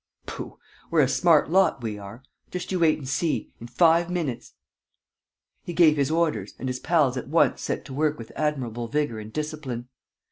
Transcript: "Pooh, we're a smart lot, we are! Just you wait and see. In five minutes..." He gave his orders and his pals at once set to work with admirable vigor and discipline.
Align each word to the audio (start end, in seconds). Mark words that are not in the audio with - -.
"Pooh, 0.25 0.57
we're 0.89 1.01
a 1.01 1.07
smart 1.07 1.51
lot, 1.51 1.83
we 1.83 1.99
are! 1.99 2.23
Just 2.49 2.71
you 2.71 2.79
wait 2.79 2.97
and 2.97 3.07
see. 3.07 3.51
In 3.61 3.67
five 3.67 4.09
minutes..." 4.09 4.55
He 5.63 5.73
gave 5.73 5.95
his 5.95 6.09
orders 6.09 6.55
and 6.57 6.67
his 6.67 6.79
pals 6.79 7.17
at 7.17 7.29
once 7.29 7.61
set 7.61 7.85
to 7.85 7.93
work 7.93 8.17
with 8.17 8.31
admirable 8.35 8.87
vigor 8.87 9.19
and 9.19 9.31
discipline. 9.31 9.89